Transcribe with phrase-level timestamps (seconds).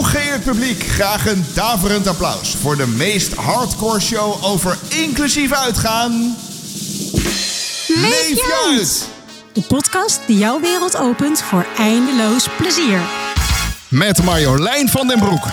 [0.00, 6.36] Hooggeëerd publiek, graag een daverend applaus voor de meest hardcore show over inclusief uitgaan.
[7.86, 9.08] Leef je uit!
[9.52, 13.00] De podcast die jouw wereld opent voor eindeloos plezier.
[13.88, 15.44] Met Marjolein van den Broek.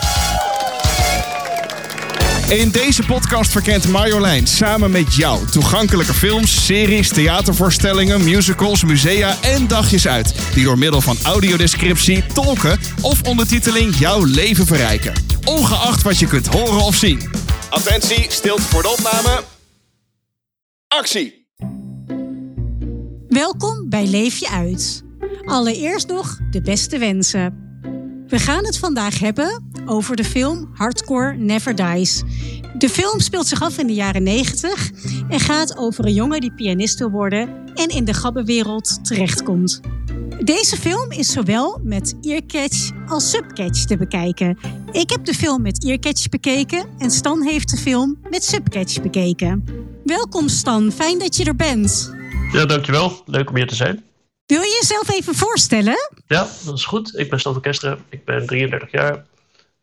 [2.48, 9.66] In deze podcast verkent Marjolein samen met jou toegankelijke films, series, theatervoorstellingen, musicals, musea en
[9.66, 10.34] dagjes uit.
[10.54, 15.12] Die door middel van audiodescriptie, tolken of ondertiteling jouw leven verrijken.
[15.44, 17.30] Ongeacht wat je kunt horen of zien.
[17.70, 19.42] Attentie, stilte voor de opname.
[20.88, 21.46] Actie!
[23.28, 25.02] Welkom bij Leef je uit.
[25.44, 27.66] Allereerst nog de beste wensen.
[28.26, 32.22] We gaan het vandaag hebben over de film Hardcore Never Dies.
[32.78, 34.90] De film speelt zich af in de jaren 90
[35.28, 39.80] en gaat over een jongen die pianist wil worden en in de gabbenwereld terechtkomt.
[40.44, 44.58] Deze film is zowel met earcatch als subcatch te bekijken.
[44.92, 49.64] Ik heb de film met earcatch bekeken en Stan heeft de film met subcatch bekeken.
[50.04, 52.14] Welkom Stan, fijn dat je er bent.
[52.52, 53.22] Ja, dankjewel.
[53.26, 54.04] Leuk om hier te zijn.
[54.46, 56.10] Wil je jezelf even voorstellen?
[56.26, 57.18] Ja, dat is goed.
[57.18, 57.98] Ik ben Stan van Kesteren.
[58.08, 59.24] Ik ben 33 jaar.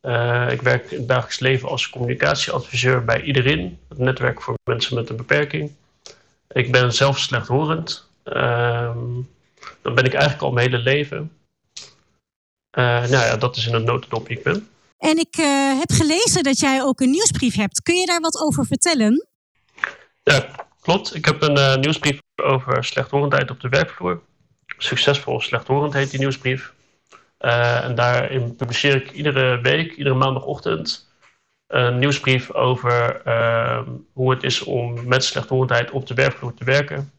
[0.06, 4.96] Uh, ik werk in het dagelijks leven als communicatieadviseur bij Iedereen, het netwerk voor mensen
[4.96, 5.72] met een beperking.
[6.48, 8.08] Ik ben zelf slechthorend.
[8.26, 8.96] Uh,
[9.82, 11.32] dat ben ik eigenlijk al mijn hele leven.
[12.78, 14.70] Uh, nou ja, dat is in een notendop wie ik ben.
[14.98, 17.82] En ik uh, heb gelezen dat jij ook een nieuwsbrief hebt.
[17.82, 19.28] Kun je daar wat over vertellen?
[20.24, 20.50] Ja,
[20.82, 21.16] klopt.
[21.16, 24.22] Ik heb een nieuwsbrief over slechthorendheid op de werkvloer.
[24.78, 26.74] Succesvol slechthorend heet die nieuwsbrief.
[27.40, 31.10] Uh, en daarin publiceer ik iedere week, iedere maandagochtend,
[31.68, 36.98] een nieuwsbrief over uh, hoe het is om met slechthorendheid op de werkvloer te werken.
[36.98, 37.12] En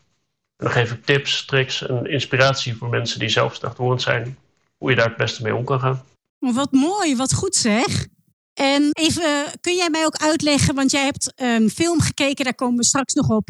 [0.57, 4.39] dan geef ik tips, tricks en inspiratie voor mensen die zelf slechthorend zijn,
[4.77, 6.05] hoe je daar het beste mee om kan gaan.
[6.39, 8.07] Wat mooi, wat goed zeg.
[8.55, 12.77] En even, kun jij mij ook uitleggen, want jij hebt een film gekeken, daar komen
[12.77, 13.49] we straks nog op,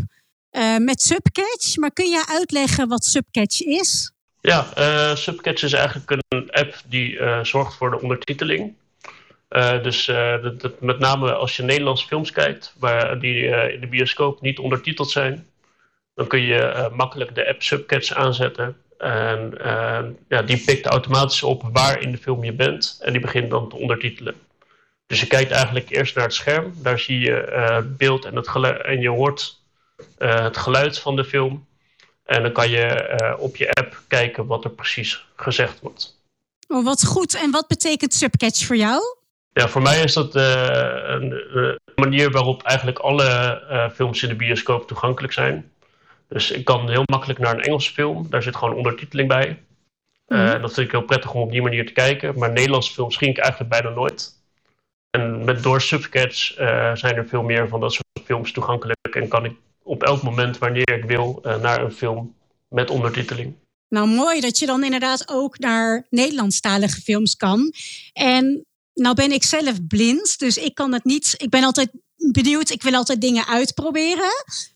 [0.50, 1.76] uh, met Subcatch.
[1.76, 4.12] Maar kun jij uitleggen wat Subcatch is?
[4.46, 8.74] Ja, uh, Subcatch is eigenlijk een app die uh, zorgt voor de ondertiteling.
[9.50, 10.06] Uh, dus
[10.80, 15.46] met name als je Nederlandse films kijkt, waar die in de bioscoop niet ondertiteld zijn,
[16.14, 18.76] dan kun je makkelijk de app Subcatch aanzetten.
[18.98, 19.58] En
[20.28, 23.68] ja, die pikt automatisch op waar in de film je bent en die begint dan
[23.68, 24.34] te ondertitelen.
[25.06, 29.00] Dus je kijkt eigenlijk eerst naar het scherm, daar zie je beeld en, het en
[29.00, 29.60] je hoort
[30.18, 31.66] het geluid van de film.
[32.26, 36.20] En dan kan je uh, op je app kijken wat er precies gezegd wordt.
[36.68, 37.34] Oh, wat goed.
[37.34, 39.02] En wat betekent Subcatch voor jou?
[39.52, 40.42] Ja, voor mij is dat uh,
[41.06, 45.70] een, een, manier waarop eigenlijk alle uh, films in de bioscoop toegankelijk zijn.
[46.28, 48.26] Dus ik kan heel makkelijk naar een Engelse film.
[48.30, 49.60] Daar zit gewoon ondertiteling bij.
[50.26, 50.60] Mm.
[50.60, 52.38] dat vind ik heel prettig om op die manier te kijken.
[52.38, 54.32] Maar Nederlandse films ging ik eigenlijk bijna nooit.
[55.10, 56.52] En met, door Subcatch
[56.94, 59.14] zijn er veel meer van dat soort films toegankelijk.
[59.14, 59.52] En kan ik
[59.86, 62.34] op elk moment wanneer ik wil uh, naar een film
[62.68, 63.54] met ondertiteling.
[63.88, 67.72] Nou, mooi dat je dan inderdaad ook naar Nederlandstalige films kan.
[68.12, 71.34] En nou ben ik zelf blind, dus ik kan het niet.
[71.36, 74.30] Ik ben altijd benieuwd, ik wil altijd dingen uitproberen.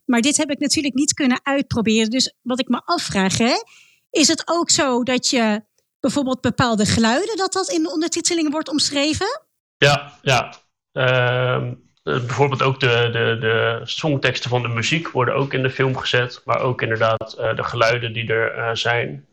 [0.05, 2.11] Maar dit heb ik natuurlijk niet kunnen uitproberen.
[2.11, 3.63] Dus wat ik me afvraag, hè,
[4.11, 5.63] is het ook zo dat je
[6.01, 9.43] bijvoorbeeld bepaalde geluiden, dat dat in de ondertiteling wordt omschreven?
[9.77, 10.55] Ja, ja.
[10.93, 11.73] Uh, eh,
[12.19, 16.43] bijvoorbeeld ook de, de, de songteksten van de muziek worden ook in de film gezet.
[16.45, 19.27] Maar ook inderdaad uh, de geluiden die er uh, zijn.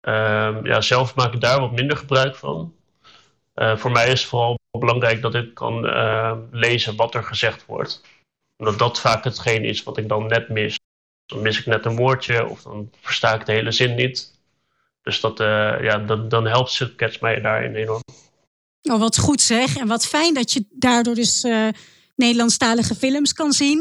[0.00, 2.74] Ehm, ja, zelf maak ik daar wat minder gebruik van.
[3.54, 5.80] voor mij is het vooral belangrijk dat ik kan
[6.50, 8.02] lezen wat er gezegd wordt.
[8.56, 10.78] Omdat dat vaak hetgeen is wat ik dan net mis.
[11.26, 14.40] Dan mis ik net een woordje of dan versta ik de hele zin niet.
[15.02, 15.38] Dus dat,
[15.80, 18.02] ja, dan, dan helpt Subcatch mij daarin enorm.
[18.82, 19.76] Oh, wat goed zeg.
[19.76, 21.44] En wat fijn dat je daardoor dus
[22.18, 23.78] Nederlandstalige films kan zien.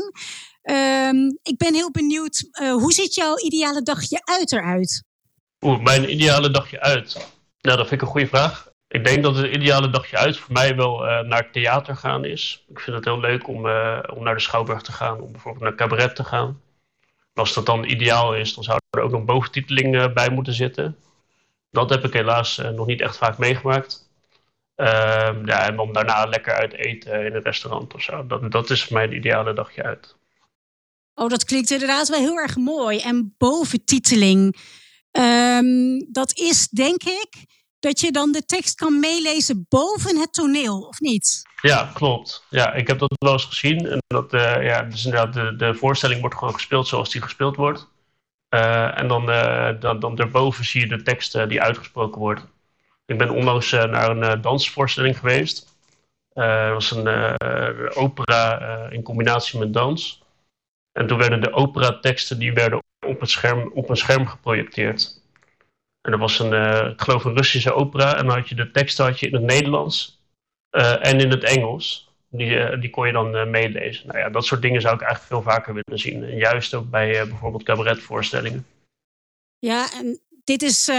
[0.63, 5.03] Um, ik ben heel benieuwd, uh, hoe ziet jouw ideale dagje uit eruit?
[5.61, 7.13] Oeh, mijn ideale dagje uit?
[7.61, 8.69] Nou, dat vind ik een goede vraag.
[8.87, 12.63] Ik denk dat het ideale dagje uit voor mij wel uh, naar theater gaan is.
[12.67, 15.63] Ik vind het heel leuk om, uh, om naar de Schouwburg te gaan, om bijvoorbeeld
[15.63, 16.61] naar cabaret te gaan.
[17.33, 20.97] Als dat dan ideaal is, dan zou er ook nog boventiteling bij moeten zitten.
[21.71, 24.06] Dat heb ik helaas nog niet echt vaak meegemaakt.
[24.77, 24.87] Uh,
[25.45, 28.27] ja, en dan daarna lekker uit eten in een restaurant of zo.
[28.27, 30.15] Dat, dat is mijn ideale dagje uit.
[31.13, 32.99] Oh, dat klinkt inderdaad wel heel erg mooi.
[32.99, 34.55] En boventiteling,
[35.11, 37.45] um, dat is denk ik
[37.79, 41.41] dat je dan de tekst kan meelezen boven het toneel, of niet?
[41.61, 42.45] Ja, klopt.
[42.49, 43.87] Ja, ik heb dat wel eens gezien.
[43.87, 47.55] En dat, uh, ja, dus inderdaad, de, de voorstelling wordt gewoon gespeeld zoals die gespeeld
[47.55, 47.87] wordt.
[48.49, 52.45] Uh, en dan, uh, dan, dan daarboven zie je de tekst die uitgesproken wordt.
[53.07, 55.75] Ik ben onlangs naar een dansvoorstelling geweest.
[56.33, 57.07] Het was een
[57.95, 58.59] opera
[58.89, 60.23] in combinatie met dans.
[60.91, 65.21] En toen werden de operateksten die werden op, het scherm, op een scherm geprojecteerd.
[66.01, 66.53] En dat was een,
[66.91, 68.17] ik geloof een Russische opera.
[68.17, 70.21] En dan had je de teksten had je in het Nederlands
[71.01, 72.05] en in het Engels.
[72.29, 74.07] Die, die kon je dan meelezen.
[74.07, 76.23] Nou ja, dat soort dingen zou ik eigenlijk veel vaker willen zien.
[76.23, 78.65] En juist ook bij bijvoorbeeld cabaretvoorstellingen.
[79.59, 80.89] Ja, en dit is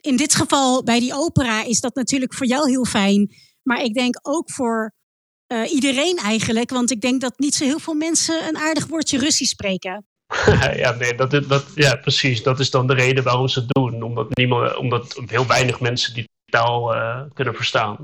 [0.00, 3.34] in dit geval bij die opera is dat natuurlijk voor jou heel fijn.
[3.62, 4.92] Maar ik denk ook voor
[5.66, 6.70] iedereen eigenlijk.
[6.70, 10.06] Want ik denk dat niet zo heel veel mensen een aardig woordje Russisch spreken.
[10.82, 12.42] ja, nee, dat, dat, ja, precies.
[12.42, 14.02] Dat is dan de reden waarom ze het doen.
[14.02, 17.96] Omdat, niemand, omdat heel weinig mensen die taal uh, kunnen verstaan.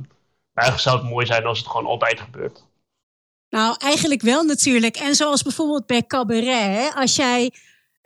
[0.52, 2.64] Maar eigenlijk zou het mooi zijn als het gewoon altijd gebeurt.
[3.50, 4.96] Nou, eigenlijk wel natuurlijk.
[4.96, 6.94] En zoals bijvoorbeeld bij cabaret.
[6.94, 7.52] Als jij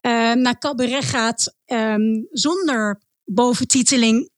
[0.07, 4.31] uh, naar cabaret gaat um, zonder boventiteling.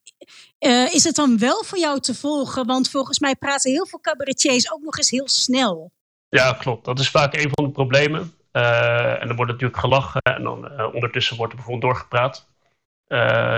[0.59, 2.67] Uh, is het dan wel voor jou te volgen?
[2.67, 5.93] Want volgens mij praten heel veel cabaretiers ook nog eens heel snel.
[6.29, 6.85] Ja, klopt.
[6.85, 8.33] Dat is vaak een van de problemen.
[8.53, 12.47] Uh, en dan wordt natuurlijk gelachen en dan uh, ondertussen wordt er bijvoorbeeld doorgepraat.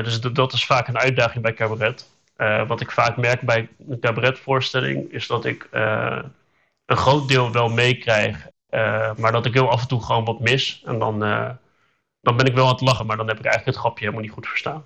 [0.04, 2.08] Dus dat is vaak een uitdaging bij cabaret.
[2.66, 8.48] wat ik vaak merk bij een cabaretvoorstelling is dat ik een groot deel wel meekrijg,
[9.16, 10.82] maar dat ik heel af en toe gewoon wat mis.
[10.84, 11.22] En dan,
[12.26, 14.24] dan ben ik wel aan het lachen, maar dan heb ik eigenlijk het grapje helemaal
[14.24, 14.84] niet goed verstaan.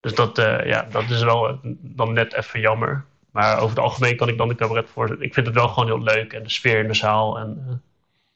[0.00, 3.04] Dus dat, ja, dat is wel dan net even jammer.
[3.32, 5.22] Maar over het algemeen kan ik dan de cabaret voor.
[5.22, 7.38] Ik vind het wel gewoon heel leuk en de sfeer in de zaal.
[7.38, 7.82] En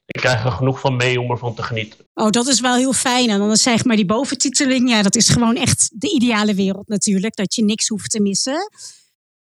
[0.06, 2.06] ik krijg er genoeg van mee om ervan te genieten.
[2.14, 3.30] Oh, dat is wel heel fijn.
[3.30, 6.88] En dan is zeg maar die boventiteling, ja, dat is gewoon echt de ideale wereld
[6.88, 7.36] natuurlijk.
[7.36, 8.70] Dat je niks hoeft te missen.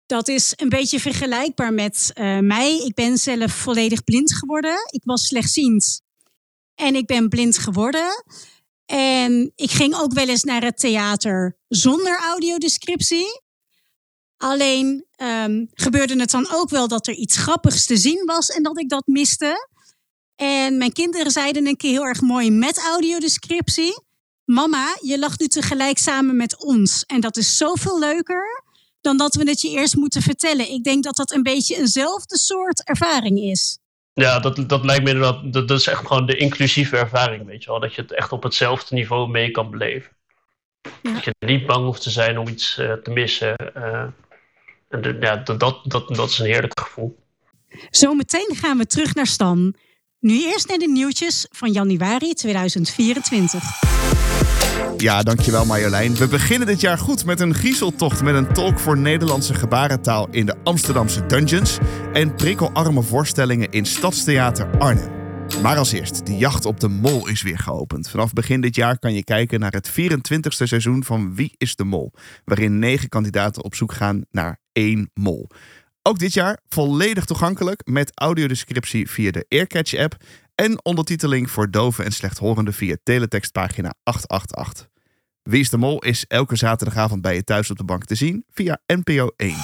[0.05, 2.11] Dat is een beetje vergelijkbaar met
[2.41, 2.81] mij.
[2.85, 4.77] Ik ben zelf volledig blind geworden.
[4.91, 6.01] Ik was slechtziend.
[6.75, 8.23] En ik ben blind geworden.
[8.85, 13.43] En ik ging ook wel eens naar het theater zonder audiodescriptie.
[14.37, 18.63] Alleen um, gebeurde het dan ook wel dat er iets grappigs te zien was en
[18.63, 19.69] dat ik dat miste.
[20.35, 24.03] En mijn kinderen zeiden een keer heel erg mooi met audiodescriptie.
[24.45, 27.03] Mama, je lacht nu tegelijk samen met ons.
[27.05, 28.63] En dat is zoveel leuker
[29.01, 30.71] dan dat we het je eerst moeten vertellen.
[30.71, 33.77] Ik denk dat dat een beetje eenzelfde soort ervaring is.
[34.15, 35.53] Ja, dat, dat lijkt me inderdaad.
[35.53, 37.79] Dat, dat is echt gewoon de inclusieve ervaring, weet je wel.
[37.79, 40.11] Dat je het echt op hetzelfde niveau mee kan beleven.
[41.01, 41.13] Ja.
[41.13, 43.55] Dat je niet bang hoeft te zijn om iets uh, te missen.
[43.77, 44.03] Uh,
[44.89, 47.23] en de, ja, dat, dat, dat, dat is een heerlijk gevoel.
[47.89, 49.75] Zometeen gaan we terug naar Stan.
[50.19, 54.24] Nu eerst naar de nieuwtjes van januari 2024.
[54.97, 56.15] Ja, dankjewel Marjolein.
[56.15, 60.45] We beginnen dit jaar goed met een griezeltocht met een tolk voor Nederlandse gebarentaal in
[60.45, 61.77] de Amsterdamse dungeons
[62.13, 65.11] en prikkelarme voorstellingen in Stadstheater Arnhem.
[65.61, 68.09] Maar als eerst, de jacht op de mol is weer geopend.
[68.09, 71.83] Vanaf begin dit jaar kan je kijken naar het 24e seizoen van Wie is de
[71.83, 72.13] Mol,
[72.45, 75.49] waarin negen kandidaten op zoek gaan naar één mol.
[76.01, 80.15] Ook dit jaar volledig toegankelijk met audiodescriptie via de Earcatch-app
[80.55, 84.87] en ondertiteling voor doven en slechthorenden via teletextpagina 888.
[85.43, 88.45] Wie is de Mol is elke zaterdagavond bij je thuis op de bank te zien
[88.49, 89.55] via NPO 1.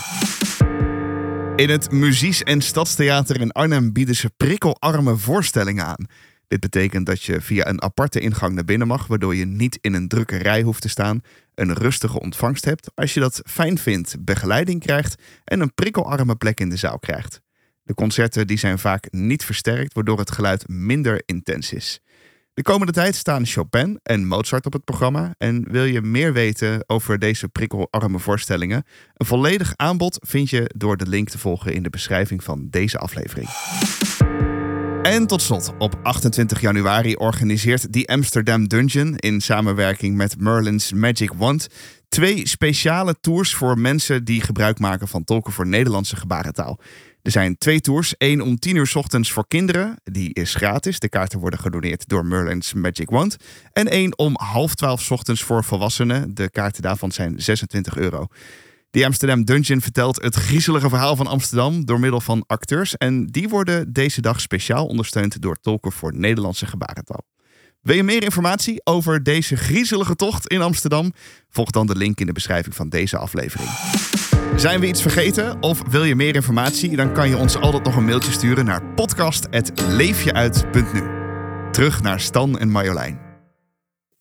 [1.55, 6.05] In het Muzies- en Stadstheater in Arnhem bieden ze prikkelarme voorstellingen aan.
[6.47, 9.93] Dit betekent dat je via een aparte ingang naar binnen mag, waardoor je niet in
[9.93, 11.21] een drukke rij hoeft te staan,
[11.55, 16.59] een rustige ontvangst hebt, als je dat fijn vindt, begeleiding krijgt en een prikkelarme plek
[16.59, 17.41] in de zaal krijgt.
[17.91, 21.99] De concerten die zijn vaak niet versterkt, waardoor het geluid minder intens is.
[22.53, 25.35] De komende tijd staan Chopin en Mozart op het programma.
[25.37, 28.83] En wil je meer weten over deze prikkelarme voorstellingen?
[29.13, 32.97] Een volledig aanbod vind je door de link te volgen in de beschrijving van deze
[32.97, 33.49] aflevering.
[35.03, 41.33] En tot slot, op 28 januari organiseert The Amsterdam Dungeon in samenwerking met Merlin's Magic
[41.33, 41.67] Wand
[42.11, 46.79] twee speciale tours voor mensen die gebruik maken van tolken voor Nederlandse gebarentaal.
[47.21, 48.17] Er zijn twee tours.
[48.17, 49.95] één om 10 uur s ochtends voor kinderen.
[50.03, 50.99] Die is gratis.
[50.99, 53.37] De kaarten worden gedoneerd door Merlin's Magic Wand.
[53.73, 56.33] En één om half twaalf s ochtends voor volwassenen.
[56.33, 58.27] De kaarten daarvan zijn 26 euro.
[58.91, 62.97] De Amsterdam Dungeon vertelt het griezelige verhaal van Amsterdam door middel van acteurs.
[62.97, 67.21] En die worden deze dag speciaal ondersteund door tolken voor Nederlandse gebarentaal.
[67.81, 71.13] Wil je meer informatie over deze griezelige tocht in Amsterdam?
[71.49, 73.69] Volg dan de link in de beschrijving van deze aflevering.
[74.55, 76.95] Zijn we iets vergeten of wil je meer informatie?
[76.95, 81.09] Dan kan je ons altijd nog een mailtje sturen naar podcast.leefjeuit.nu.
[81.71, 83.19] Terug naar Stan en Marjolein.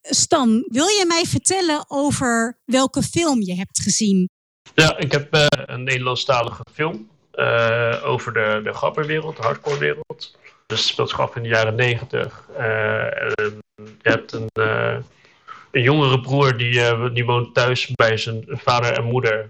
[0.01, 4.29] Stan, wil je mij vertellen over welke film je hebt gezien?
[4.75, 10.37] Ja, ik heb uh, een Nederlandstalige film uh, over de, de grapperwereld, de hardcore-wereld.
[10.67, 12.47] Dus het speelt zich af in de jaren negentig.
[12.51, 12.57] Uh,
[13.75, 14.49] je hebt een,
[15.71, 19.49] een jongere broer die, die woont thuis bij zijn vader en moeder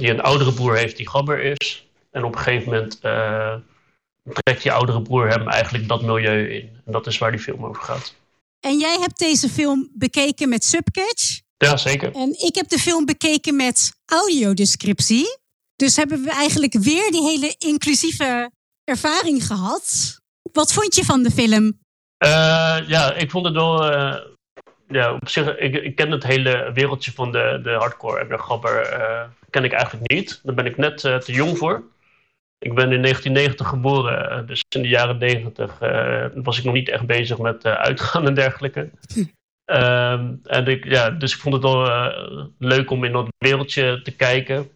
[0.00, 1.86] die een oudere broer heeft die gabber is.
[2.10, 3.00] En op een gegeven moment
[4.32, 6.70] trekt die oudere broer hem eigenlijk dat milieu in.
[6.86, 8.14] En dat is waar die film over gaat.
[8.60, 11.40] En jij hebt deze film bekeken met subcatch?
[11.56, 12.14] Ja, zeker.
[12.14, 15.38] En ik heb de film bekeken met audiodescriptie.
[15.76, 18.50] Dus hebben we eigenlijk weer die hele inclusieve
[18.84, 20.16] ervaring gehad.
[20.52, 21.64] Wat vond je van de film?
[22.24, 23.92] Uh, ja, ik vond het wel.
[23.92, 24.14] Uh,
[24.90, 28.38] ja, op zich, ik, ik, ken het hele wereldje van de, de hardcore en de
[28.38, 28.98] gabber.
[28.98, 30.40] Uh, ken ik eigenlijk niet.
[30.42, 31.82] Daar ben ik net te jong voor.
[32.58, 35.78] Ik ben in 1990 geboren, dus in de jaren 90
[36.34, 38.90] was ik nog niet echt bezig met uitgaan en dergelijke.
[39.64, 42.12] Ehm, en ik, ja, dus ik vond het wel
[42.58, 44.70] leuk om in dat wereldje te kijken.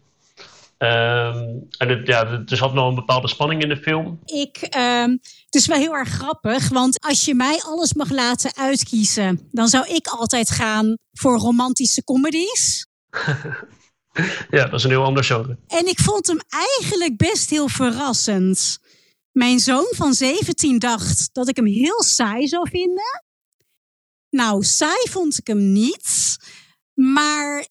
[0.77, 4.19] Um, en het, ja, er zat nog een bepaalde spanning in de film.
[4.25, 5.11] Ik, um,
[5.45, 9.67] het is wel heel erg grappig, want als je mij alles mag laten uitkiezen, dan
[9.67, 12.87] zou ik altijd gaan voor romantische comedies.
[14.49, 15.57] ja, dat is een heel ander genre.
[15.67, 18.79] En ik vond hem eigenlijk best heel verrassend.
[19.31, 23.23] Mijn zoon van 17 dacht dat ik hem heel saai zou vinden.
[24.29, 26.37] Nou, saai vond ik hem niet.
[26.93, 27.67] Maar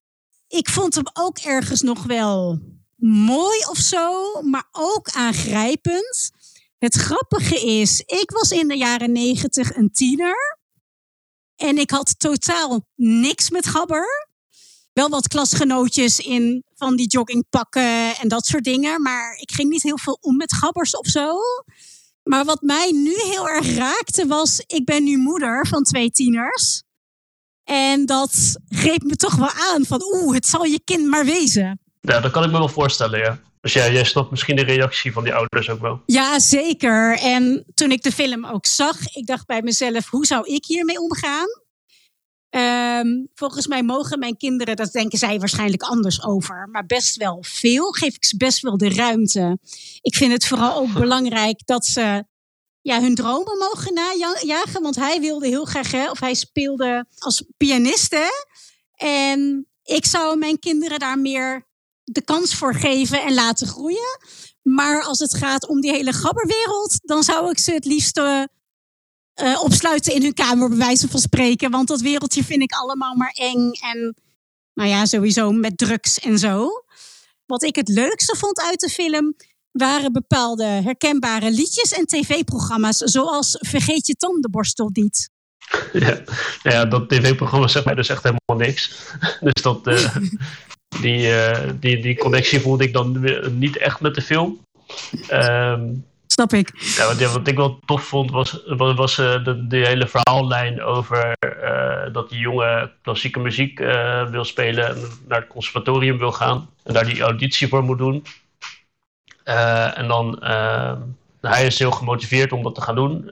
[0.48, 2.60] ik vond hem ook ergens nog wel
[2.96, 6.30] mooi of zo, maar ook aangrijpend.
[6.78, 10.58] Het grappige is, ik was in de jaren negentig een tiener.
[11.56, 14.28] En ik had totaal niks met gabber.
[14.92, 19.02] Wel wat klasgenootjes in van die joggingpakken en dat soort dingen.
[19.02, 21.38] Maar ik ging niet heel veel om met gabbers of zo.
[22.22, 26.82] Maar wat mij nu heel erg raakte was, ik ben nu moeder van twee tieners.
[27.64, 31.83] En dat greep me toch wel aan van, oeh, het zal je kind maar wezen.
[32.06, 33.38] Ja, dat kan ik me wel voorstellen, ja.
[33.60, 36.02] Dus ja, jij snapt misschien de reactie van die ouders ook wel.
[36.06, 37.18] Ja, zeker.
[37.18, 41.00] En toen ik de film ook zag, ik dacht bij mezelf, hoe zou ik hiermee
[41.00, 41.46] omgaan?
[42.50, 47.38] Um, volgens mij mogen mijn kinderen, dat denken zij waarschijnlijk anders over, maar best wel
[47.46, 47.92] veel.
[47.92, 49.58] Geef ik ze best wel de ruimte.
[50.00, 52.24] Ik vind het vooral ook belangrijk dat ze
[52.80, 54.82] ja, hun dromen mogen najagen.
[54.82, 58.46] Want hij wilde heel graag, hè, of hij speelde als pianiste.
[58.94, 61.66] En ik zou mijn kinderen daar meer
[62.04, 64.18] de kans voor geven en laten groeien.
[64.62, 68.42] Maar als het gaat om die hele gabberwereld, dan zou ik ze het liefst uh,
[69.62, 71.70] opsluiten in hun kamer, bij wijze van spreken.
[71.70, 73.70] Want dat wereldje vind ik allemaal maar eng.
[73.70, 74.14] En
[74.74, 76.68] nou ja, sowieso met drugs en zo.
[77.46, 79.34] Wat ik het leukste vond uit de film
[79.70, 85.30] waren bepaalde herkenbare liedjes en tv-programma's, zoals Vergeet je tandenborstel niet.
[85.92, 86.22] Ja,
[86.62, 88.90] ja dat tv-programma zegt mij dus echt helemaal niks.
[89.40, 90.16] Dus dat, uh,
[91.00, 93.24] die, uh, die, die connectie voelde ik dan
[93.58, 94.60] niet echt met de film.
[95.32, 96.70] Um, Snap ik.
[96.96, 101.36] Ja, wat, wat, ik wel tof vond was, was uh, de, de, hele verhaallijn over
[101.46, 103.78] uh, dat die jongen klassieke muziek
[104.30, 104.96] wil spelen en
[105.28, 108.24] naar het conservatorium wil gaan en daar die auditie voor moet doen.
[109.94, 111.00] en dan, ehm,
[111.40, 113.30] hij is heel gemotiveerd om dat te gaan doen,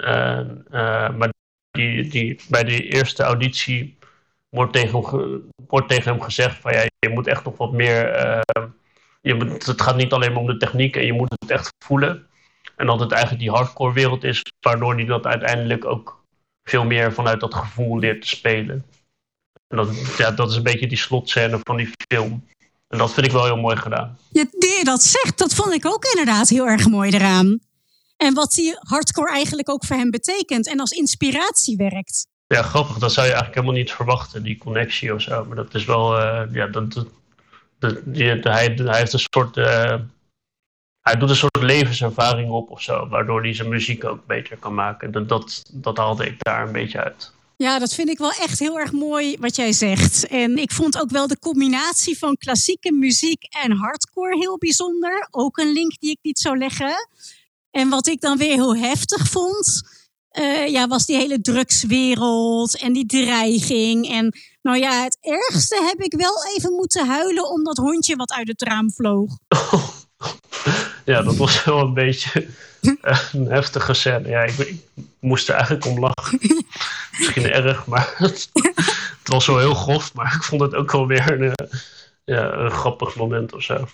[1.16, 1.30] maar
[1.70, 3.96] die, die, bij de eerste auditie
[4.56, 8.26] wordt tegen hem, wordt tegen hem gezegd van ja, je moet echt nog wat meer.
[8.26, 8.64] Uh,
[9.20, 12.26] je het gaat niet alleen maar om de techniek en je moet het echt voelen.
[12.76, 16.24] En dat het eigenlijk die hardcore wereld is, waardoor hij dat uiteindelijk ook
[16.64, 18.84] veel meer vanuit dat gevoel leert te spelen.
[19.68, 22.46] En dat, ja, dat is een beetje die slotscène van die film.
[22.88, 24.18] En dat vind ik wel heel mooi gedaan.
[24.30, 27.58] Ja, je dat zegt, dat vond ik ook inderdaad heel erg mooi eraan.
[28.16, 32.98] En wat die hardcore eigenlijk ook voor hem betekent en als inspiratie werkt ja, grappig.
[32.98, 35.44] Dat zou je eigenlijk helemaal niet verwachten, die connectie of zo.
[35.44, 37.06] Maar dat is wel, uh, ja, dat,
[37.78, 39.94] hij, hij heeft een soort, uh,
[41.00, 44.74] hij doet een soort levenservaring op of zo, waardoor hij zijn muziek ook beter kan
[44.74, 45.12] maken.
[45.12, 47.32] Dat, dat, dat haalde ik daar een beetje uit.
[47.56, 50.26] Ja, dat vind ik wel echt heel erg mooi wat jij zegt.
[50.26, 55.28] En ik vond ook wel de combinatie van klassieke muziek en hardcore heel bijzonder.
[55.30, 57.08] Ook een link die ik niet zou leggen.
[57.70, 59.82] En wat ik dan weer heel heftig vond,
[60.38, 64.08] uh, ja, was die hele drugswereld en die dreiging.
[64.08, 68.32] En nou ja, het ergste heb ik wel even moeten huilen om dat hondje wat
[68.32, 69.30] uit het raam vloog.
[71.04, 72.46] Ja, dat was wel een beetje
[73.32, 74.28] een heftige scène.
[74.28, 74.80] Ja, ik, ik,
[75.20, 76.38] moest er eigenlijk om lachen.
[77.18, 80.14] Misschien erg, maar het, het, was wel heel grof.
[80.14, 81.54] Maar ik vond het ook wel weer een,
[82.24, 83.86] ja, een grappig moment of zo.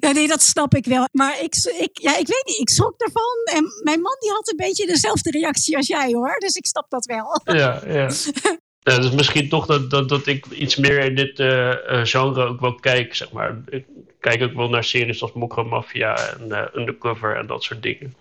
[0.00, 1.08] Ja, nee, dat snap ik wel.
[1.12, 3.56] Maar ik, ik, ja, ik weet niet, ik schrok ervan.
[3.56, 6.36] En mijn man die had een beetje dezelfde reactie als jij hoor.
[6.38, 7.40] Dus ik snap dat wel.
[7.56, 8.10] Ja, ja.
[8.90, 12.60] ja dus misschien toch dat, dat, dat ik iets meer in dit uh, genre ook
[12.60, 13.62] wel kijk, zeg maar.
[13.68, 13.84] Ik
[14.20, 18.14] kijk ook wel naar series als Mokro Mafia en uh, Undercover en dat soort dingen.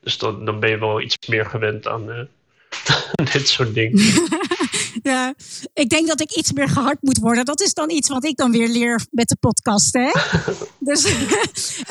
[0.00, 2.28] Dus dan, dan ben je wel iets meer gewend aan
[3.32, 4.02] dit soort dingen.
[5.02, 5.34] ja,
[5.72, 7.44] ik denk dat ik iets meer gehard moet worden.
[7.44, 9.92] Dat is dan iets wat ik dan weer leer met de podcast.
[9.92, 10.10] Hè?
[10.90, 11.04] dus,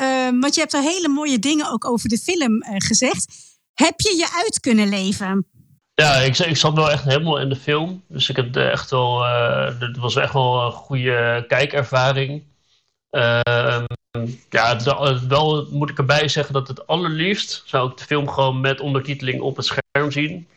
[0.00, 3.26] uh, want je hebt er hele mooie dingen ook over de film uh, gezegd.
[3.74, 5.46] Heb je je uit kunnen leven?
[5.94, 8.02] Ja, ik, ik zat wel echt helemaal in de film.
[8.08, 12.42] Dus ik heb echt wel, uh, het was echt wel een goede kijkervaring.
[13.10, 13.40] Uh,
[14.50, 18.60] ja, het, wel moet ik erbij zeggen dat het allerliefst zou ik de film gewoon
[18.60, 20.48] met ondertiteling op het scherm zien.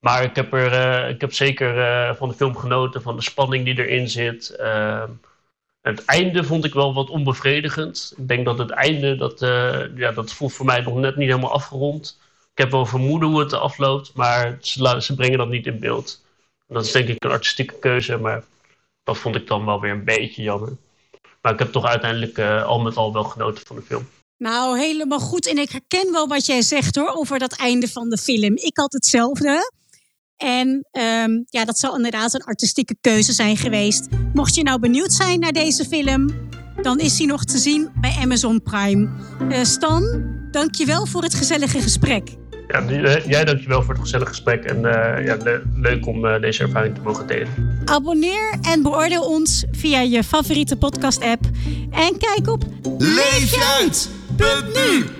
[0.00, 3.22] Maar ik heb, er, uh, ik heb zeker uh, van de film genoten, van de
[3.22, 4.56] spanning die erin zit.
[4.60, 5.04] Uh,
[5.80, 8.14] het einde vond ik wel wat onbevredigend.
[8.16, 9.40] Ik denk dat het einde, dat,
[9.94, 12.18] ja, dat voelt voor mij nog net niet helemaal afgerond.
[12.52, 16.24] Ik heb wel vermoeden hoe het afloopt, maar ze, ze brengen dat niet in beeld.
[16.66, 18.44] Dat is denk ik een artistieke keuze, maar
[19.04, 20.76] dat vond ik dan wel weer een beetje jammer.
[21.42, 24.08] Maar ik heb toch uiteindelijk al met al wel genoten van de film.
[24.36, 25.46] Nou, helemaal goed.
[25.46, 28.56] En ik herken wel wat jij zegt hoor, over dat einde van de film.
[28.56, 29.78] Ik had hetzelfde.
[30.40, 34.08] En um, ja, dat zal inderdaad een artistieke keuze zijn geweest.
[34.34, 36.48] Mocht je nou benieuwd zijn naar deze film,
[36.82, 39.08] dan is hij nog te zien bij Amazon Prime.
[39.48, 42.36] Uh, Stan, dankjewel voor het gezellige gesprek.
[42.68, 42.84] Ja,
[43.26, 44.82] jij dankjewel voor het gezellige gesprek en uh,
[45.24, 47.82] ja, le leuk om uh, deze ervaring te mogen delen.
[47.84, 51.44] Abonneer en beoordeel ons via je favoriete podcast-app.
[51.90, 52.64] En kijk op
[52.98, 55.19] leefjeuit.nu